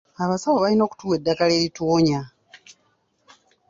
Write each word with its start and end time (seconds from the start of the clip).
Abasawo 0.23 0.57
balina 0.63 0.83
okutuwa 0.85 1.15
eddagala 1.17 1.53
erituwonya. 1.59 2.21